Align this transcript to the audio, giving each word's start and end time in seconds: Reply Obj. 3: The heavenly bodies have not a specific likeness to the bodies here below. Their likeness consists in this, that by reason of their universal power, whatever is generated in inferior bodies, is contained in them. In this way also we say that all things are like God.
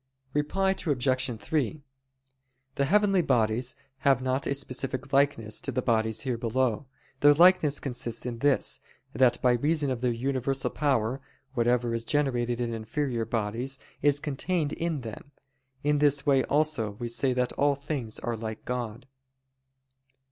Reply 0.33 0.71
Obj. 0.71 1.39
3: 1.39 1.83
The 2.73 2.85
heavenly 2.85 3.21
bodies 3.21 3.75
have 3.99 4.19
not 4.19 4.47
a 4.47 4.55
specific 4.55 5.13
likeness 5.13 5.61
to 5.61 5.71
the 5.71 5.83
bodies 5.83 6.21
here 6.21 6.39
below. 6.39 6.87
Their 7.19 7.35
likeness 7.35 7.79
consists 7.79 8.25
in 8.25 8.39
this, 8.39 8.79
that 9.13 9.39
by 9.43 9.51
reason 9.51 9.91
of 9.91 10.01
their 10.01 10.11
universal 10.11 10.71
power, 10.71 11.21
whatever 11.53 11.93
is 11.93 12.03
generated 12.03 12.59
in 12.59 12.73
inferior 12.73 13.25
bodies, 13.25 13.77
is 14.01 14.19
contained 14.19 14.73
in 14.73 15.01
them. 15.01 15.33
In 15.83 15.99
this 15.99 16.25
way 16.25 16.43
also 16.45 16.93
we 16.93 17.07
say 17.07 17.31
that 17.33 17.53
all 17.53 17.75
things 17.75 18.17
are 18.17 18.35
like 18.35 18.65
God. 18.65 19.05